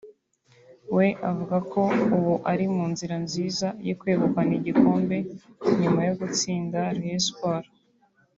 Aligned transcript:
we 0.95 1.07
avuga 1.29 1.57
ko 1.71 1.81
ubu 2.15 2.33
ari 2.51 2.65
mu 2.73 2.83
nzira 2.91 3.15
nziza 3.25 3.67
yo 3.87 3.93
kwegukana 3.99 4.51
igikombe 4.59 5.17
nyuma 5.81 6.01
yo 6.07 6.13
gutsinda 6.19 6.79
Rayon 6.97 7.21
Sports 7.27 7.73